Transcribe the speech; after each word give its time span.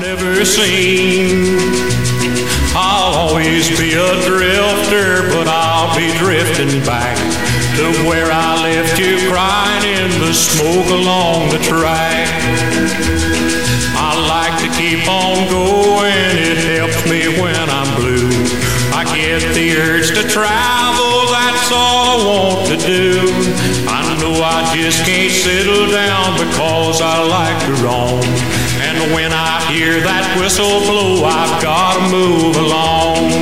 never 0.00 0.44
seen. 0.44 1.56
I'll 2.76 3.32
always 3.32 3.68
be 3.78 3.94
a 3.94 4.12
drifter, 4.28 5.24
but 5.32 5.48
I'll 5.48 5.94
be 5.96 6.12
drifting 6.18 6.84
back 6.84 7.16
to 7.76 7.86
where 8.08 8.30
I 8.30 8.60
left 8.60 8.98
you 8.98 9.16
crying 9.30 9.84
in 9.84 10.10
the 10.20 10.34
smoke 10.34 10.88
along 10.92 11.48
the 11.48 11.60
track. 11.64 12.28
I 13.96 14.10
like 14.28 14.56
to 14.64 14.68
keep 14.76 15.08
on 15.08 15.48
going, 15.48 16.36
it 16.36 16.58
helps 16.76 17.00
me 17.08 17.40
when 17.40 17.70
I'm 17.70 17.88
blue. 17.96 18.28
I 18.92 19.04
get 19.16 19.40
the 19.54 19.76
urge 19.80 20.08
to 20.08 20.28
travel, 20.28 21.24
that's 21.32 21.72
all 21.72 22.04
I 22.04 22.26
want 22.28 22.68
to 22.68 22.76
do. 22.76 23.16
I 23.88 24.16
know 24.20 24.42
I 24.42 24.74
just 24.76 25.04
can't 25.06 25.32
settle 25.32 25.90
down 25.90 26.36
because 26.36 27.00
I 27.00 27.24
like 27.24 27.58
to 27.64 27.82
roam. 27.82 28.39
When 29.00 29.32
I 29.32 29.64
hear 29.72 29.96
that 30.04 30.36
whistle 30.36 30.84
blow, 30.84 31.24
I've 31.24 31.56
gotta 31.64 32.04
move 32.12 32.52
along. 32.52 33.32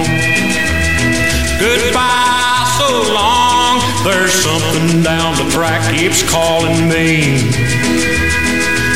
Goodbye, 1.59 2.62
so 2.79 2.87
long. 3.11 3.83
There's 4.07 4.31
something 4.33 5.03
down 5.03 5.34
the 5.34 5.51
track 5.51 5.83
keeps 5.91 6.23
calling 6.31 6.87
me. 6.87 7.43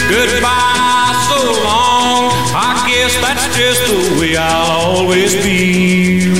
Goodbye, 0.06 1.10
so 1.34 1.42
long. 1.66 2.30
I 2.54 2.78
guess 2.86 3.10
that's 3.18 3.42
just 3.58 3.82
the 3.90 4.22
way 4.22 4.36
I'll 4.38 5.02
always 5.02 5.34
be. 5.42 6.30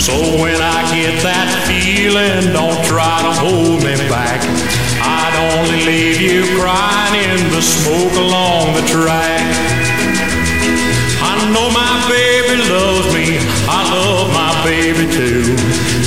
So 0.00 0.40
when 0.40 0.56
I 0.56 0.88
get 0.88 1.20
that 1.20 1.52
feeling, 1.68 2.50
don't 2.56 2.80
try 2.88 3.20
to 3.22 3.32
hold 3.44 3.84
me 3.84 3.91
smoke 7.62 8.14
along 8.18 8.74
the 8.74 8.84
track. 8.90 9.46
I 11.22 11.38
know 11.54 11.70
my 11.70 11.94
baby 12.10 12.58
loves 12.66 13.08
me, 13.14 13.38
I 13.70 13.80
love 13.94 14.28
my 14.34 14.52
baby 14.66 15.06
too. 15.06 15.54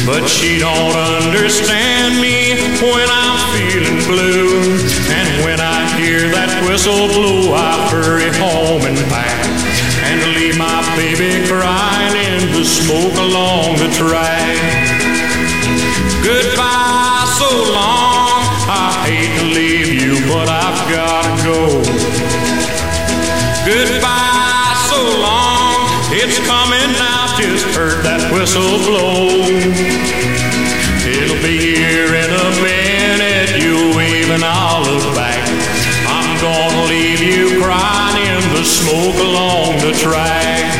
But 0.06 0.28
she 0.28 0.60
don't 0.60 0.96
understand 1.24 2.20
me 2.22 2.60
when 2.84 3.08
I'm 3.10 3.40
feeling 3.56 4.04
blue. 4.06 4.78
And 5.10 5.30
when 5.48 5.60
I 5.60 5.88
hear 5.98 6.30
that 6.36 6.52
whistle 6.68 7.08
blow, 7.08 7.56
I 7.56 7.90
hurry 7.90 8.30
home 8.38 8.84
and 8.86 9.00
back. 9.10 9.48
And 10.12 10.22
leave 10.36 10.58
my 10.60 10.84
baby 11.00 11.48
crying 11.48 12.16
in 12.20 12.52
the 12.52 12.66
smoke 12.66 13.16
along 13.18 13.80
the 13.80 13.90
track. 13.96 14.60
Goodbye, 16.22 17.26
so 17.40 17.50
long. 17.74 18.44
I 18.68 18.92
hate 19.06 19.40
to 19.40 19.46
leave 19.46 19.90
you, 19.90 20.20
but 20.28 20.50
I've 20.50 20.90
gotta 20.90 21.22
go. 21.22 21.25
Goodbye, 23.86 24.74
so 24.90 24.98
long. 25.22 25.78
It's 26.10 26.40
coming 26.48 26.92
now, 26.98 27.38
just 27.38 27.66
heard 27.78 28.04
that 28.04 28.34
whistle 28.34 28.82
blow. 28.82 29.30
It'll 31.06 31.42
be 31.46 31.78
here 31.78 32.16
in 32.18 32.32
a 32.34 32.50
minute, 32.66 33.62
you 33.62 33.96
wave 33.96 34.30
and 34.32 34.44
I'll 34.44 34.82
look 34.82 35.14
back. 35.14 35.38
I'm 36.10 36.34
gonna 36.42 36.90
leave 36.90 37.22
you 37.22 37.62
crying 37.62 38.26
in 38.26 38.42
the 38.58 38.64
smoke 38.66 39.22
along 39.22 39.78
the 39.86 39.94
track. 39.94 40.75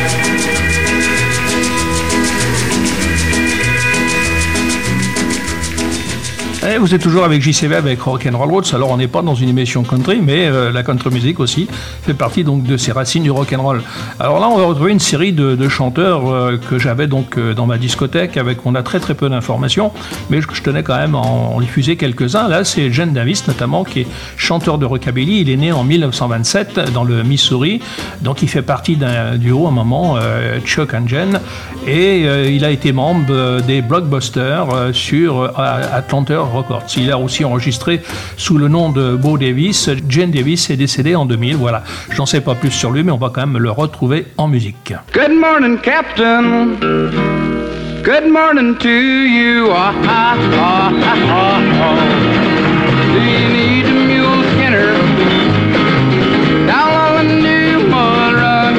Eh, 6.68 6.78
vous 6.78 6.92
êtes 6.96 7.02
toujours 7.02 7.22
avec 7.22 7.42
JCV 7.42 7.76
avec 7.76 8.00
Rock 8.00 8.26
and 8.26 8.36
Roll 8.36 8.50
Roots. 8.50 8.74
Alors 8.74 8.90
on 8.90 8.96
n'est 8.96 9.06
pas 9.06 9.22
dans 9.22 9.36
une 9.36 9.48
émission 9.48 9.84
country, 9.84 10.20
mais 10.20 10.48
euh, 10.48 10.72
la 10.72 10.82
country 10.82 11.10
music 11.10 11.38
aussi 11.38 11.68
fait 12.02 12.12
partie 12.12 12.42
donc 12.42 12.64
de 12.64 12.76
ces 12.76 12.90
racines 12.90 13.22
du 13.22 13.30
rock 13.30 13.52
and 13.56 13.62
roll. 13.62 13.82
Alors 14.18 14.40
là, 14.40 14.48
on 14.48 14.56
va 14.56 14.64
retrouver 14.64 14.90
une 14.90 14.98
série 14.98 15.32
de, 15.32 15.68
chanteurs 15.68 16.28
euh, 16.28 16.58
que 16.58 16.76
j'avais 16.80 17.06
donc 17.06 17.38
euh, 17.38 17.54
dans 17.54 17.66
ma 17.66 17.78
discothèque. 17.78 18.36
Avec, 18.36 18.66
on 18.66 18.74
a 18.74 18.82
très 18.82 18.98
très 18.98 19.14
peu 19.14 19.28
d'informations, 19.28 19.92
mais 20.28 20.40
je, 20.40 20.60
tenais 20.60 20.82
quand 20.82 20.96
même 20.96 21.14
à 21.14 21.18
en, 21.18 21.60
diffuser 21.60 21.94
quelques-uns. 21.94 22.48
Là, 22.48 22.64
c'est 22.64 22.90
Jen 22.90 23.12
Davis 23.12 23.46
notamment 23.46 23.84
qui 23.84 24.00
est 24.00 24.06
chanteur 24.36 24.78
de 24.78 24.86
rockabilly. 24.86 25.42
Il 25.42 25.50
est 25.50 25.56
né 25.56 25.70
en 25.70 25.84
1927 25.84 26.92
dans 26.92 27.04
le 27.04 27.22
Missouri, 27.22 27.80
donc 28.22 28.42
il 28.42 28.48
fait 28.48 28.62
partie 28.62 28.96
d'un 28.96 29.36
duo 29.36 29.66
à 29.66 29.68
un 29.68 29.72
moment, 29.72 30.16
Chuck 30.64 30.94
and 30.94 31.06
Jen, 31.06 31.40
et 31.86 32.22
il 32.52 32.64
a 32.64 32.70
été 32.70 32.92
membre 32.92 33.60
des 33.60 33.82
Blockbusters 33.82 34.66
sur 34.92 35.52
Atlanta 35.58 36.55
Records. 36.56 36.84
Il 36.96 37.10
a 37.10 37.18
aussi 37.18 37.44
enregistré 37.44 38.00
sous 38.36 38.58
le 38.58 38.68
nom 38.68 38.90
de 38.90 39.16
Bo 39.16 39.38
Davis. 39.38 39.90
Jane 40.08 40.30
Davis 40.30 40.70
est 40.70 40.76
décédée 40.76 41.14
en 41.14 41.26
2000. 41.26 41.56
Voilà, 41.56 41.84
j'en 42.10 42.26
sais 42.26 42.40
pas 42.40 42.54
plus 42.54 42.70
sur 42.70 42.90
lui, 42.90 43.02
mais 43.02 43.12
on 43.12 43.18
va 43.18 43.30
quand 43.32 43.46
même 43.46 43.58
le 43.58 43.70
retrouver 43.70 44.26
en 44.36 44.48
musique. 44.48 44.92
Good 45.12 45.32
morning, 45.32 45.78
Captain. 45.78 46.68
Good 48.02 48.30
morning 48.30 48.76
to 48.78 48.88
you. 48.88 49.68
Ah, 49.72 49.92
ah, 50.06 50.36
ah, 50.54 50.90
Do 53.12 53.20
you 53.20 53.48
need 53.48 53.86
a 53.86 53.94
mule 54.06 54.44
skinner? 54.52 54.92
Down 56.68 56.92
on 56.94 57.14
the 57.16 57.34
new 57.34 57.78
mud 57.88 58.34
run. 58.34 58.74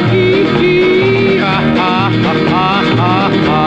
Ah, 1.41 1.61
ah, 1.77 2.11
ah, 2.53 2.83
ah, 2.97 3.31
ah. 3.49 3.66